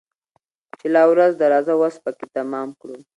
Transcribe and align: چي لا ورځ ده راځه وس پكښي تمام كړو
چي 0.79 0.87
لا 0.95 1.03
ورځ 1.11 1.31
ده 1.39 1.45
راځه 1.53 1.73
وس 1.77 1.95
پكښي 2.03 2.27
تمام 2.35 2.67
كړو 2.79 2.95